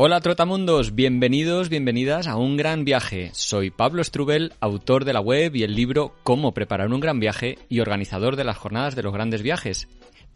Hola 0.00 0.20
Trotamundos, 0.20 0.94
bienvenidos, 0.94 1.68
bienvenidas 1.68 2.28
a 2.28 2.36
un 2.36 2.56
gran 2.56 2.84
viaje. 2.84 3.30
Soy 3.32 3.70
Pablo 3.70 4.04
Strubel, 4.04 4.52
autor 4.60 5.04
de 5.04 5.12
la 5.12 5.18
web 5.18 5.56
y 5.56 5.64
el 5.64 5.74
libro 5.74 6.14
Cómo 6.22 6.54
preparar 6.54 6.92
un 6.92 7.00
gran 7.00 7.18
viaje 7.18 7.58
y 7.68 7.80
organizador 7.80 8.36
de 8.36 8.44
las 8.44 8.56
jornadas 8.56 8.94
de 8.94 9.02
los 9.02 9.12
grandes 9.12 9.42
viajes. 9.42 9.88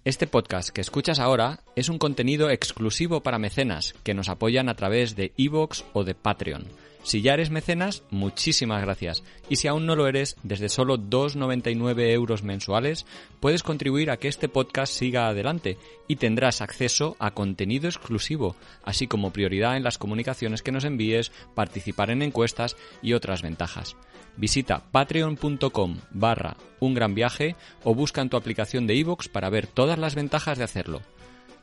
Este 0.05 0.27
podcast 0.27 0.71
que 0.71 0.81
escuchas 0.81 1.21
ahora 1.21 1.61
es 1.77 1.89
un 1.89 1.99
contenido 1.99 2.51
exclusivo 2.51 3.23
para 3.23 3.39
mecenas 3.39 3.95
que 4.03 4.15
nos 4.15 4.29
apoyan 4.29 4.69
a 4.69 4.75
través 4.75 5.15
de 5.15 5.33
iVoox 5.37 5.85
o 5.93 6.03
de 6.03 6.17
Patreon. 6.17 6.65
Si 7.03 7.21
ya 7.21 7.35
eres 7.35 7.51
mecenas, 7.51 8.05
muchísimas 8.11 8.81
gracias. 8.83 9.25
Y 9.49 9.57
si 9.57 9.67
aún 9.67 9.87
no 9.87 9.97
lo 9.97 10.07
eres, 10.07 10.37
desde 10.45 10.69
solo 10.69 10.99
2,99 10.99 12.11
euros 12.11 12.43
mensuales, 12.45 13.07
puedes 13.41 13.63
contribuir 13.63 14.11
a 14.11 14.19
que 14.19 14.29
este 14.29 14.49
podcast 14.49 14.93
siga 14.93 15.27
adelante 15.27 15.79
y 16.07 16.17
tendrás 16.17 16.61
acceso 16.61 17.17
a 17.19 17.33
contenido 17.33 17.89
exclusivo, 17.89 18.55
así 18.85 19.09
como 19.09 19.33
prioridad 19.33 19.77
en 19.77 19.83
las 19.83 19.99
comunicaciones 19.99 20.63
que 20.63 20.73
nos 20.73 20.85
envíes, 20.85 21.33
participar 21.55 22.11
en 22.11 22.23
encuestas 22.23 22.77
y 23.03 23.15
otras 23.15 23.43
ventajas. 23.43 23.97
Visita 24.37 24.85
patreon.com 24.93 25.99
barra 26.11 26.57
un 26.81 26.95
gran 26.95 27.15
viaje 27.15 27.57
o 27.85 27.95
busca 27.95 28.23
en 28.23 28.31
tu 28.31 28.37
aplicación 28.37 28.87
de 28.87 28.95
iVoox 28.95 29.29
para 29.29 29.51
ver 29.51 29.67
todas 29.67 29.99
las 29.99 30.15
ventajas 30.15 30.57
de 30.57 30.65
hacerlo. 30.65 31.03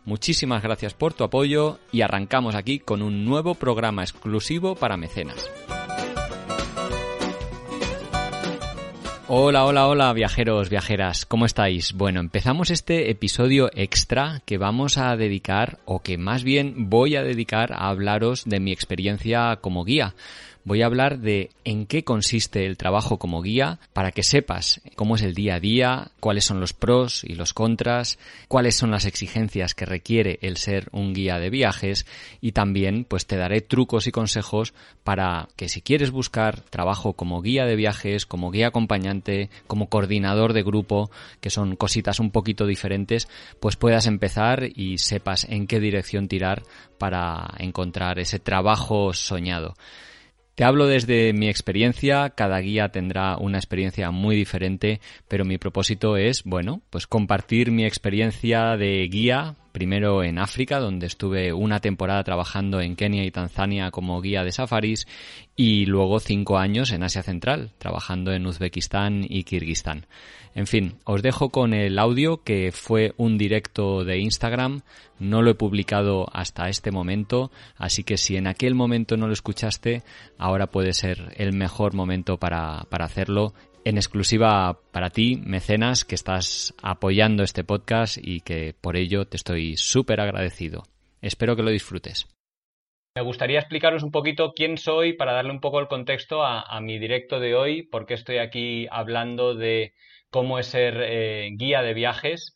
Muchísimas 0.06 0.64
gracias 0.64 0.94
por 0.94 1.14
tu 1.14 1.24
apoyo 1.24 1.80
y 1.92 2.02
arrancamos 2.02 2.56
aquí 2.56 2.80
con 2.80 3.02
un 3.02 3.26
nuevo 3.26 3.56
programa 3.56 4.04
exclusivo 4.04 4.76
para 4.76 4.98
mecenas. 4.98 5.50
Hola, 9.32 9.66
hola, 9.66 9.88
hola, 9.88 10.12
viajeros, 10.14 10.72
viajeras, 10.72 11.28
¿cómo 11.28 11.46
estáis? 11.46 11.94
Bueno, 11.94 12.20
empezamos 12.20 12.72
este 12.72 13.12
episodio 13.12 13.70
extra 13.76 14.42
que 14.44 14.58
vamos 14.58 14.98
a 14.98 15.16
dedicar, 15.16 15.78
o 15.86 16.02
que 16.02 16.18
más 16.18 16.44
bien 16.44 16.90
voy 16.90 17.16
a 17.16 17.22
dedicar 17.22 17.72
a 17.74 17.90
hablaros 17.90 18.46
de 18.46 18.60
mi 18.60 18.72
experiencia 18.72 19.58
como 19.62 19.86
guía 19.86 20.16
voy 20.64 20.82
a 20.82 20.86
hablar 20.86 21.20
de 21.20 21.50
en 21.64 21.86
qué 21.86 22.04
consiste 22.04 22.66
el 22.66 22.78
trabajo 22.78 23.18
como 23.18 23.42
guía 23.42 23.80
para 23.94 24.12
que 24.12 24.24
sepas 24.24 24.82
cómo 24.96 25.16
es 25.16 25.22
el 25.22 25.34
día 25.34 25.56
a 25.56 25.60
día, 25.60 26.12
cuáles 26.20 26.46
son 26.46 26.60
los 26.60 26.74
pros 26.74 27.24
y 27.24 27.36
los 27.36 27.54
contras, 27.54 28.20
cuáles 28.48 28.76
son 28.76 28.92
las 28.92 29.06
exigencias 29.06 29.74
que 29.74 29.86
requiere 29.86 30.40
el 30.42 30.58
ser 30.58 30.90
un 30.92 31.14
guía 31.14 31.40
de 31.40 31.50
viajes 31.50 32.06
y 32.42 32.52
también 32.52 33.06
pues 33.06 33.26
te 33.26 33.38
daré 33.38 33.62
trucos 33.62 34.08
y 34.08 34.12
consejos 34.12 34.74
para 35.04 35.50
que 35.56 35.70
si 35.70 35.82
quieres 35.82 36.12
buscar 36.12 36.62
trabajo 36.62 37.14
como 37.14 37.42
guía 37.42 37.66
de 37.66 37.76
viajes, 37.76 38.26
como 38.26 38.52
guía 38.52 38.68
acompañante, 38.68 39.50
como 39.68 39.90
coordinador 39.90 40.54
de 40.54 40.64
grupo, 40.64 41.10
que 41.42 41.50
son 41.50 41.76
cositas 41.76 42.20
un 42.20 42.32
poquito 42.32 42.66
diferentes, 42.66 43.28
pues 43.60 43.76
puedas 43.76 44.06
empezar 44.06 44.70
y 44.76 44.98
sepas 44.98 45.46
en 45.50 45.68
qué 45.68 45.80
dirección 45.80 46.28
tirar 46.28 46.64
para 46.98 47.56
encontrar 47.58 48.20
ese 48.20 48.40
trabajo 48.40 49.14
soñado. 49.14 49.76
Te 50.60 50.66
hablo 50.66 50.88
desde 50.88 51.32
mi 51.32 51.48
experiencia, 51.48 52.32
cada 52.32 52.60
guía 52.60 52.90
tendrá 52.90 53.38
una 53.38 53.58
experiencia 53.58 54.12
muy 54.12 54.36
diferente, 54.36 55.00
pero 55.30 55.46
mi 55.46 55.58
propósito 55.58 56.18
es, 56.18 56.44
bueno, 56.44 56.82
pues 56.90 57.08
compartir 57.08 57.72
mi 57.72 57.86
experiencia 57.86 58.76
de 58.76 59.08
guía 59.10 59.56
primero 59.72 60.24
en 60.24 60.40
África, 60.40 60.80
donde 60.80 61.08
estuve 61.08 61.54
una 61.54 61.80
temporada 61.80 62.24
trabajando 62.24 62.82
en 62.82 62.96
Kenia 62.96 63.26
y 63.26 63.32
Tanzania 63.32 63.92
como 63.92 64.22
guía 64.22 64.44
de 64.44 64.52
safaris, 64.52 65.08
y 65.56 65.86
luego 65.86 66.20
cinco 66.20 66.58
años 66.58 66.92
en 66.92 67.04
Asia 67.04 67.24
Central, 67.24 67.72
trabajando 67.78 68.32
en 68.32 68.46
Uzbekistán 68.46 69.26
y 69.28 69.44
Kirguistán. 69.44 70.06
En 70.56 70.68
fin, 70.68 70.96
os 71.04 71.22
dejo 71.22 71.50
con 71.50 71.74
el 71.74 72.00
audio 72.00 72.44
que 72.44 72.72
fue 72.72 73.14
un 73.18 73.38
directo 73.38 74.04
de 74.04 74.20
Instagram, 74.20 74.82
no 75.20 75.42
lo 75.42 75.52
he 75.52 75.56
publicado 75.56 76.28
hasta 76.34 76.70
este 76.70 76.92
momento, 76.92 77.52
así 77.78 78.04
que 78.04 78.18
si 78.18 78.36
en 78.36 78.48
aquel 78.48 78.74
momento 78.74 79.16
no 79.16 79.28
lo 79.28 79.34
escuchaste, 79.34 80.04
ahora 80.38 80.68
puede 80.68 80.94
ser 80.94 81.34
el 81.38 81.54
mejor 81.54 81.94
momento 81.94 82.38
para, 82.38 82.86
para 82.90 83.06
hacerlo 83.06 83.54
en 83.86 83.98
exclusiva 83.98 84.80
para 84.92 85.10
ti, 85.10 85.38
mecenas, 85.38 86.06
que 86.06 86.16
estás 86.16 86.74
apoyando 86.82 87.44
este 87.44 87.64
podcast 87.64 88.18
y 88.22 88.42
que 88.42 88.76
por 88.80 88.96
ello 88.96 89.26
te 89.26 89.38
estoy 89.38 89.78
súper 89.78 90.22
agradecido. 90.22 90.84
Espero 91.22 91.56
que 91.56 91.64
lo 91.64 91.72
disfrutes. 91.72 92.28
Me 93.16 93.24
gustaría 93.24 93.60
explicaros 93.60 94.04
un 94.04 94.12
poquito 94.12 94.54
quién 94.54 94.78
soy 94.78 95.14
para 95.14 95.34
darle 95.34 95.52
un 95.52 95.60
poco 95.60 95.80
el 95.80 95.88
contexto 95.88 96.44
a, 96.44 96.80
mi 96.80 97.00
directo 97.00 97.40
de 97.40 97.56
hoy, 97.56 97.84
por 97.84 98.06
qué 98.06 98.14
estoy 98.14 98.38
aquí 98.38 98.88
hablando 98.92 99.56
de 99.56 99.94
cómo 100.30 100.60
es 100.60 100.68
ser 100.68 101.02
eh, 101.02 101.50
guía 101.58 101.82
de 101.82 101.94
viajes 101.94 102.56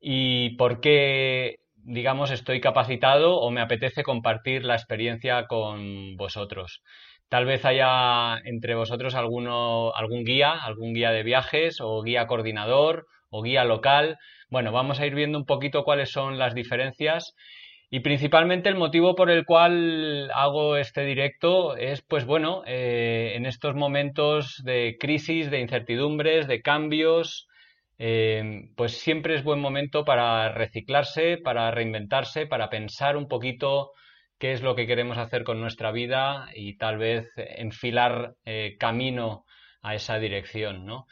y 0.00 0.56
por 0.56 0.80
qué, 0.80 1.60
digamos, 1.74 2.30
estoy 2.30 2.60
capacitado 2.60 3.36
o 3.36 3.50
me 3.50 3.60
apetece 3.60 4.02
compartir 4.02 4.64
la 4.64 4.74
experiencia 4.74 5.46
con 5.46 6.16
vosotros. 6.16 6.82
Tal 7.30 7.44
vez 7.44 7.64
haya 7.64 8.38
entre 8.44 8.74
vosotros 8.74 9.14
alguno, 9.14 9.94
algún 9.94 10.24
guía, 10.24 10.50
algún 10.50 10.94
guía 10.94 11.12
de 11.12 11.22
viajes 11.22 11.80
o 11.80 12.02
guía 12.02 12.26
coordinador 12.26 13.06
o 13.30 13.42
guía 13.42 13.64
local. 13.64 14.18
Bueno, 14.48 14.72
vamos 14.72 14.98
a 14.98 15.06
ir 15.06 15.14
viendo 15.14 15.38
un 15.38 15.46
poquito 15.46 15.84
cuáles 15.84 16.10
son 16.10 16.38
las 16.38 16.56
diferencias 16.56 17.36
y 17.88 18.00
principalmente 18.00 18.68
el 18.68 18.74
motivo 18.74 19.14
por 19.14 19.30
el 19.30 19.44
cual 19.46 20.28
hago 20.34 20.76
este 20.76 21.04
directo 21.04 21.76
es, 21.76 22.02
pues 22.02 22.24
bueno, 22.24 22.64
eh, 22.66 23.34
en 23.36 23.46
estos 23.46 23.76
momentos 23.76 24.60
de 24.64 24.96
crisis, 24.98 25.52
de 25.52 25.60
incertidumbres, 25.60 26.48
de 26.48 26.62
cambios, 26.62 27.46
eh, 27.98 28.62
pues 28.76 28.98
siempre 28.98 29.36
es 29.36 29.44
buen 29.44 29.60
momento 29.60 30.04
para 30.04 30.48
reciclarse, 30.52 31.38
para 31.38 31.70
reinventarse, 31.70 32.46
para 32.46 32.70
pensar 32.70 33.16
un 33.16 33.28
poquito 33.28 33.92
qué 34.40 34.52
es 34.52 34.62
lo 34.62 34.74
que 34.74 34.86
queremos 34.86 35.18
hacer 35.18 35.44
con 35.44 35.60
nuestra 35.60 35.92
vida 35.92 36.48
y 36.54 36.76
tal 36.78 36.96
vez 36.96 37.28
enfilar 37.36 38.34
eh, 38.46 38.76
camino 38.80 39.44
a 39.82 39.94
esa 39.94 40.18
dirección, 40.18 40.86
¿no? 40.86 41.06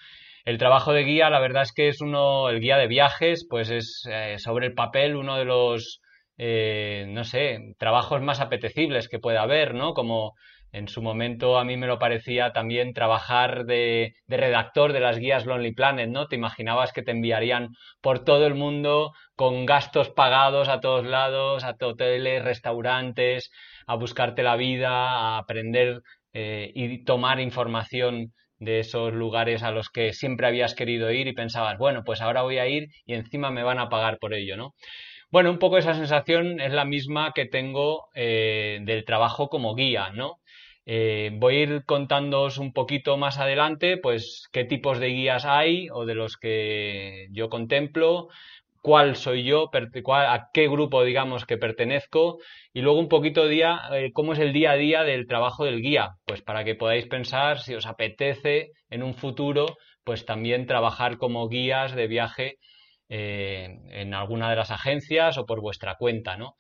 El 0.45 0.57
trabajo 0.57 0.95
de 0.95 1.05
guía, 1.05 1.29
la 1.29 1.39
verdad 1.41 1.63
es 1.63 1.73
que 1.73 1.89
es 1.89 2.01
uno, 2.01 2.49
el 2.49 2.59
guía 2.59 2.79
de 2.79 2.87
viajes, 2.87 3.47
pues 3.49 3.69
es 3.69 4.09
eh, 4.11 4.37
sobre 4.39 4.67
el 4.67 4.75
papel 4.75 5.15
uno 5.15 5.37
de 5.37 5.45
los, 5.45 6.01
eh, 6.39 7.05
no 7.09 7.23
sé, 7.23 7.75
trabajos 7.79 8.23
más 8.23 8.41
apetecibles 8.41 9.09
que 9.09 9.19
puede 9.19 9.37
haber, 9.37 9.75
¿no? 9.75 9.93
Como 9.93 10.33
en 10.73 10.89
su 10.89 11.03
momento 11.03 11.59
a 11.59 11.65
mí 11.65 11.77
me 11.77 11.87
lo 11.87 11.99
parecía 11.99 12.53
también 12.53 12.93
trabajar 12.93 13.65
de, 13.65 14.15
redactor 14.29 14.93
de 14.93 15.01
las 15.01 15.19
guías 15.19 15.47
Lonely 15.47 15.73
Planet, 15.73 16.09
¿no? 16.09 16.27
Te 16.27 16.37
imaginabas 16.37 16.93
que 16.93 17.03
te 17.03 17.13
enviarían 17.13 17.71
por 18.01 18.25
todo 18.25 18.47
el 18.47 18.55
mundo 18.55 19.13
con 19.35 19.67
gastos 19.67 20.11
pagados 20.11 20.69
a 20.69 20.81
todos 20.81 21.07
lados, 21.07 21.65
a 21.65 21.77
hoteles, 21.81 22.45
restaurantes, 22.45 23.51
a 23.87 23.95
buscarte 23.95 24.43
la 24.43 24.57
vida, 24.57 24.91
a 24.91 25.39
aprender 25.39 26.03
eh, 26.33 26.71
y 26.75 27.05
tomar 27.05 27.41
información 27.41 28.33
de 28.59 28.81
esos 28.81 29.13
lugares 29.15 29.63
a 29.63 29.71
los 29.71 29.89
que 29.89 30.13
siempre 30.13 30.47
habías 30.47 30.75
querido 30.75 31.11
ir 31.13 31.29
y 31.29 31.33
pensabas, 31.33 31.79
bueno, 31.79 32.03
pues 32.05 32.21
ahora 32.21 32.43
voy 32.43 32.59
a 32.59 32.67
ir 32.67 32.89
y 33.07 33.15
encima 33.15 33.51
me 33.51 33.63
van 33.63 33.79
a 33.79 33.89
pagar 33.89 34.19
por 34.19 34.35
ello, 34.35 34.57
¿no? 34.57 34.75
Bueno, 35.31 35.51
un 35.51 35.59
poco 35.59 35.79
esa 35.79 35.95
sensación 35.95 36.59
es 36.61 36.73
la 36.73 36.85
misma 36.87 37.33
que 37.35 37.45
tengo 37.45 38.09
eh, 38.15 38.81
del 38.83 39.05
trabajo 39.05 39.49
como 39.49 39.75
guía, 39.75 40.11
¿no? 40.11 40.39
Eh, 40.91 41.33
voy 41.35 41.57
a 41.57 41.61
ir 41.61 41.85
contándoos 41.85 42.57
un 42.57 42.73
poquito 42.73 43.19
más 43.19 43.39
adelante, 43.39 43.99
pues 43.99 44.49
qué 44.53 44.65
tipos 44.65 44.99
de 44.99 45.09
guías 45.09 45.45
hay 45.45 45.89
o 45.93 46.07
de 46.07 46.15
los 46.15 46.39
que 46.39 47.27
yo 47.31 47.51
contemplo, 47.51 48.29
cuál 48.81 49.15
soy 49.15 49.45
yo, 49.45 49.71
a 50.15 50.49
qué 50.55 50.67
grupo 50.67 51.05
digamos 51.05 51.45
que 51.45 51.59
pertenezco 51.59 52.39
y 52.73 52.81
luego 52.81 53.01
un 53.01 53.11
poquito 53.11 53.47
día, 53.49 53.83
eh, 53.93 54.13
cómo 54.15 54.33
es 54.33 54.39
el 54.39 54.55
día 54.55 54.71
a 54.71 54.77
día 54.77 55.03
del 55.03 55.27
trabajo 55.27 55.67
del 55.67 55.83
guía, 55.83 56.13
pues 56.25 56.41
para 56.41 56.65
que 56.65 56.75
podáis 56.75 57.07
pensar 57.07 57.59
si 57.59 57.75
os 57.75 57.85
apetece 57.85 58.71
en 58.89 59.03
un 59.03 59.13
futuro, 59.13 59.77
pues 60.05 60.25
también 60.25 60.65
trabajar 60.65 61.19
como 61.19 61.49
guías 61.51 61.95
de 61.95 62.07
viaje 62.07 62.57
eh, 63.11 63.77
en 63.91 64.15
alguna 64.15 64.49
de 64.49 64.57
las 64.57 64.71
agencias 64.71 65.37
o 65.37 65.45
por 65.45 65.61
vuestra 65.61 65.97
cuenta, 65.97 66.39
¿no? 66.39 66.57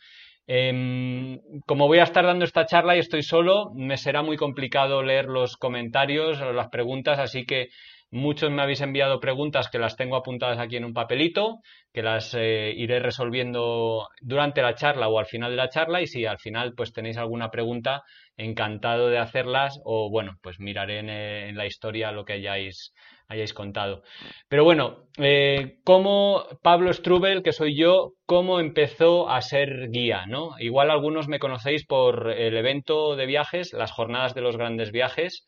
Em, 0.50 1.40
como 1.66 1.88
voy 1.88 1.98
a 1.98 2.04
estar 2.04 2.24
dando 2.24 2.46
esta 2.46 2.64
charla 2.64 2.96
y 2.96 3.00
estoy 3.00 3.22
solo, 3.22 3.70
me 3.74 3.98
será 3.98 4.22
muy 4.22 4.38
complicado 4.38 5.02
leer 5.02 5.26
los 5.26 5.58
comentarios 5.58 6.40
o 6.40 6.54
las 6.54 6.68
preguntas, 6.68 7.18
así 7.18 7.44
que 7.44 7.68
muchos 8.10 8.50
me 8.50 8.62
habéis 8.62 8.80
enviado 8.80 9.20
preguntas 9.20 9.68
que 9.68 9.78
las 9.78 9.96
tengo 9.96 10.16
apuntadas 10.16 10.58
aquí 10.58 10.76
en 10.76 10.84
un 10.84 10.94
papelito, 10.94 11.60
que 11.92 12.02
las 12.02 12.34
eh, 12.34 12.72
iré 12.76 13.00
resolviendo 13.00 14.08
durante 14.20 14.62
la 14.62 14.74
charla 14.74 15.08
o 15.08 15.18
al 15.18 15.26
final 15.26 15.50
de 15.50 15.56
la 15.56 15.68
charla 15.68 16.00
y 16.00 16.06
si 16.06 16.26
al 16.26 16.38
final 16.38 16.74
pues 16.74 16.92
tenéis 16.92 17.16
alguna 17.16 17.50
pregunta, 17.50 18.02
encantado 18.36 19.08
de 19.08 19.18
hacerlas 19.18 19.80
o 19.84 20.10
bueno, 20.10 20.36
pues 20.42 20.60
miraré 20.60 21.00
en, 21.00 21.08
en 21.10 21.56
la 21.56 21.66
historia 21.66 22.12
lo 22.12 22.24
que 22.24 22.34
hayáis 22.34 22.92
hayáis 23.28 23.52
contado. 23.52 24.02
Pero 24.48 24.64
bueno, 24.64 25.04
eh, 25.18 25.78
¿cómo 25.84 26.44
Pablo 26.62 26.92
Strubel, 26.92 27.42
que 27.42 27.52
soy 27.52 27.76
yo, 27.76 28.14
cómo 28.26 28.58
empezó 28.58 29.28
a 29.28 29.42
ser 29.42 29.90
guía? 29.90 30.24
¿no? 30.26 30.58
Igual 30.58 30.90
algunos 30.90 31.28
me 31.28 31.38
conocéis 31.38 31.84
por 31.84 32.30
el 32.30 32.56
evento 32.56 33.16
de 33.16 33.26
viajes, 33.26 33.72
las 33.74 33.92
jornadas 33.92 34.34
de 34.34 34.40
los 34.40 34.56
grandes 34.56 34.92
viajes, 34.92 35.46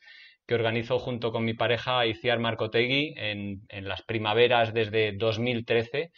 que 0.51 0.57
organizo 0.57 0.99
junto 0.99 1.31
con 1.31 1.45
mi 1.45 1.55
pareja 1.55 2.05
Iciar 2.07 2.41
Marcotegui 2.41 3.15
en, 3.17 3.61
en 3.69 3.89
las 3.89 4.03
primaveras 4.03 4.75
desde 4.75 5.13
2013. 5.13 6.11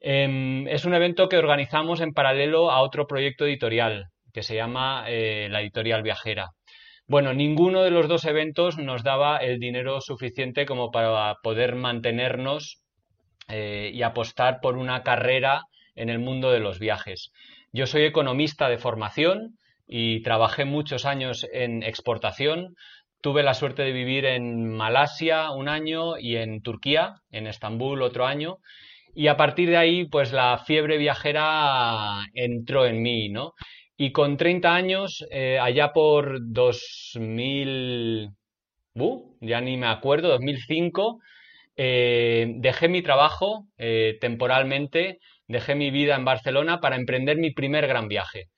Em, 0.00 0.66
es 0.66 0.84
un 0.84 0.92
evento 0.92 1.28
que 1.28 1.36
organizamos 1.36 2.00
en 2.00 2.14
paralelo 2.14 2.72
a 2.72 2.82
otro 2.82 3.06
proyecto 3.06 3.46
editorial 3.46 4.06
que 4.32 4.42
se 4.42 4.56
llama 4.56 5.04
eh, 5.06 5.46
la 5.52 5.60
editorial 5.60 6.02
viajera. 6.02 6.48
Bueno, 7.06 7.32
ninguno 7.32 7.84
de 7.84 7.92
los 7.92 8.08
dos 8.08 8.24
eventos 8.24 8.76
nos 8.76 9.04
daba 9.04 9.36
el 9.36 9.60
dinero 9.60 10.00
suficiente 10.00 10.66
como 10.66 10.90
para 10.90 11.36
poder 11.40 11.76
mantenernos 11.76 12.82
eh, 13.46 13.92
y 13.94 14.02
apostar 14.02 14.58
por 14.60 14.76
una 14.76 15.04
carrera 15.04 15.62
en 15.94 16.08
el 16.08 16.18
mundo 16.18 16.50
de 16.50 16.58
los 16.58 16.80
viajes. 16.80 17.30
Yo 17.72 17.86
soy 17.86 18.02
economista 18.02 18.68
de 18.68 18.78
formación 18.78 19.58
y 19.86 20.22
trabajé 20.22 20.64
muchos 20.64 21.04
años 21.04 21.46
en 21.52 21.82
exportación. 21.82 22.74
Tuve 23.24 23.42
la 23.42 23.54
suerte 23.54 23.82
de 23.84 23.92
vivir 23.92 24.26
en 24.26 24.68
Malasia 24.68 25.50
un 25.50 25.66
año 25.66 26.18
y 26.18 26.36
en 26.36 26.60
Turquía, 26.60 27.22
en 27.30 27.46
Estambul 27.46 28.02
otro 28.02 28.26
año. 28.26 28.58
Y 29.14 29.28
a 29.28 29.36
partir 29.38 29.70
de 29.70 29.78
ahí, 29.78 30.04
pues 30.04 30.30
la 30.30 30.58
fiebre 30.58 30.98
viajera 30.98 32.26
entró 32.34 32.84
en 32.84 33.00
mí, 33.00 33.30
¿no? 33.30 33.54
Y 33.96 34.12
con 34.12 34.36
30 34.36 34.74
años, 34.74 35.24
eh, 35.30 35.58
allá 35.58 35.94
por 35.94 36.36
2000, 36.42 38.28
uh, 38.96 39.36
ya 39.40 39.62
ni 39.62 39.78
me 39.78 39.86
acuerdo, 39.86 40.28
2005, 40.28 41.18
eh, 41.76 42.52
dejé 42.56 42.88
mi 42.88 43.00
trabajo 43.00 43.68
eh, 43.78 44.18
temporalmente, 44.20 45.18
dejé 45.48 45.74
mi 45.74 45.90
vida 45.90 46.14
en 46.14 46.26
Barcelona 46.26 46.78
para 46.78 46.96
emprender 46.96 47.38
mi 47.38 47.52
primer 47.52 47.86
gran 47.86 48.06
viaje. 48.06 48.50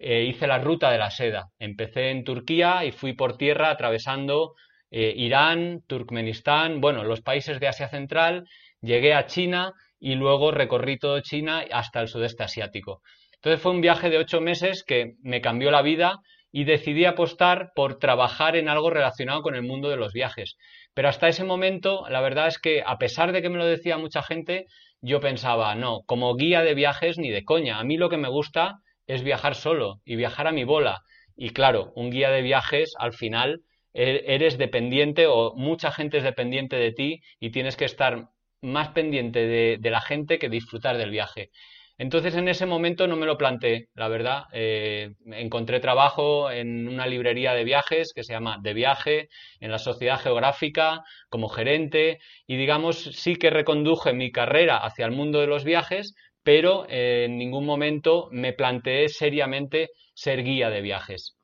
Hice 0.00 0.46
la 0.46 0.58
ruta 0.58 0.90
de 0.90 0.98
la 0.98 1.10
seda. 1.10 1.46
Empecé 1.58 2.10
en 2.10 2.24
Turquía 2.24 2.84
y 2.84 2.92
fui 2.92 3.12
por 3.12 3.36
tierra 3.36 3.70
atravesando 3.70 4.54
Irán, 4.90 5.80
Turkmenistán, 5.86 6.80
bueno, 6.80 7.04
los 7.04 7.22
países 7.22 7.60
de 7.60 7.68
Asia 7.68 7.88
Central, 7.88 8.44
llegué 8.80 9.14
a 9.14 9.26
China 9.26 9.72
y 9.98 10.16
luego 10.16 10.50
recorrí 10.50 10.98
todo 10.98 11.20
China 11.20 11.64
hasta 11.70 12.00
el 12.00 12.08
sudeste 12.08 12.42
asiático. 12.42 13.00
Entonces 13.36 13.60
fue 13.60 13.72
un 13.72 13.80
viaje 13.80 14.10
de 14.10 14.18
ocho 14.18 14.40
meses 14.40 14.84
que 14.84 15.14
me 15.22 15.40
cambió 15.40 15.70
la 15.70 15.82
vida 15.82 16.18
y 16.50 16.64
decidí 16.64 17.06
apostar 17.06 17.70
por 17.74 17.98
trabajar 17.98 18.56
en 18.56 18.68
algo 18.68 18.90
relacionado 18.90 19.40
con 19.42 19.54
el 19.54 19.62
mundo 19.62 19.88
de 19.88 19.96
los 19.96 20.12
viajes. 20.12 20.56
Pero 20.94 21.08
hasta 21.08 21.28
ese 21.28 21.44
momento, 21.44 22.04
la 22.10 22.20
verdad 22.20 22.48
es 22.48 22.58
que 22.58 22.82
a 22.84 22.98
pesar 22.98 23.32
de 23.32 23.40
que 23.40 23.48
me 23.48 23.56
lo 23.56 23.64
decía 23.64 23.96
mucha 23.96 24.22
gente, 24.22 24.66
yo 25.00 25.20
pensaba, 25.20 25.74
no, 25.74 26.02
como 26.06 26.34
guía 26.36 26.62
de 26.62 26.74
viajes 26.74 27.16
ni 27.18 27.30
de 27.30 27.44
coña. 27.44 27.78
A 27.78 27.84
mí 27.84 27.96
lo 27.96 28.10
que 28.10 28.18
me 28.18 28.28
gusta 28.28 28.74
es 29.06 29.22
viajar 29.22 29.54
solo 29.54 30.00
y 30.04 30.16
viajar 30.16 30.46
a 30.46 30.52
mi 30.52 30.64
bola. 30.64 31.02
Y 31.36 31.50
claro, 31.50 31.92
un 31.96 32.10
guía 32.10 32.30
de 32.30 32.42
viajes 32.42 32.94
al 32.98 33.12
final 33.12 33.62
e-, 33.94 34.24
eres 34.26 34.58
dependiente 34.58 35.26
o 35.26 35.54
mucha 35.54 35.90
gente 35.92 36.18
es 36.18 36.24
dependiente 36.24 36.76
de 36.76 36.92
ti 36.92 37.22
y 37.40 37.50
tienes 37.50 37.76
que 37.76 37.84
estar 37.84 38.28
más 38.62 38.88
pendiente 38.90 39.46
de, 39.46 39.90
la 39.90 40.00
gente 40.00 40.38
que 40.38 40.48
disfrutar 40.48 40.96
del 40.96 41.10
viaje. 41.10 41.50
Entonces 41.98 42.34
en 42.34 42.48
ese 42.48 42.64
momento 42.64 43.06
no 43.06 43.16
me 43.16 43.26
lo 43.26 43.36
planteé, 43.36 43.88
la 43.94 44.08
verdad. 44.08 44.44
Eh, 44.52 45.14
encontré 45.26 45.78
trabajo 45.78 46.50
en 46.50 46.88
una 46.88 47.06
librería 47.06 47.52
de 47.54 47.64
viajes 47.64 48.12
que 48.14 48.24
se 48.24 48.32
llama 48.32 48.58
De 48.62 48.72
Viaje, 48.72 49.28
en 49.60 49.70
la 49.70 49.78
Sociedad 49.78 50.18
Geográfica, 50.18 51.02
como 51.28 51.48
gerente, 51.48 52.18
y 52.46 52.56
digamos 52.56 53.02
sí 53.02 53.36
que 53.36 53.50
reconduje 53.50 54.12
mi 54.14 54.32
carrera 54.32 54.78
hacia 54.78 55.04
el 55.04 55.12
mundo 55.12 55.40
de 55.40 55.46
los 55.46 55.64
viajes, 55.64 56.14
pero 56.42 56.86
eh, 56.88 57.24
en 57.26 57.38
ningún 57.38 57.66
momento 57.66 58.28
me 58.30 58.52
planteé 58.52 59.08
seriamente 59.08 59.90
ser 60.14 60.42
guía 60.42 60.70
de 60.70 60.80
viajes. 60.80 61.36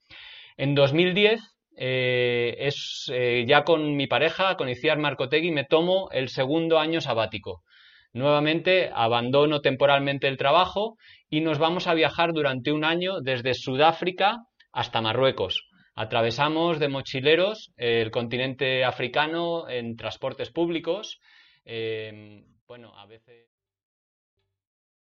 En 0.57 0.75
2010 0.75 1.41
eh, 1.77 2.57
es 2.59 3.11
ya 3.47 3.65
con 3.65 3.97
mi 3.97 4.07
pareja, 4.07 4.57
con 4.57 4.69
Iciar 4.69 4.99
Marcotegui, 4.99 5.53
me 5.53 5.65
tomo 5.65 6.09
el 6.11 6.29
segundo 6.29 6.79
año 6.79 7.01
sabático. 7.01 7.63
Nuevamente 8.13 8.91
abandono 8.93 9.61
temporalmente 9.61 10.29
el 10.29 10.39
trabajo 10.39 10.97
y 11.31 11.41
nos 11.41 11.59
vamos 11.59 11.87
a 11.87 11.95
viajar 11.95 12.33
durante 12.33 12.73
un 12.73 12.85
año 12.85 13.21
desde 13.21 13.55
Sudáfrica 13.55 14.39
hasta 14.73 15.01
Marruecos. 15.01 15.69
Atravesamos 15.95 16.79
de 16.79 16.89
mochileros 16.89 17.73
el 17.77 18.11
continente 18.11 18.85
africano 18.85 19.69
en 19.69 19.97
transportes 19.97 20.51
públicos. 20.51 21.19
Eh, 21.65 22.45
bueno, 22.67 22.97
a 22.97 23.07
veces. 23.07 23.58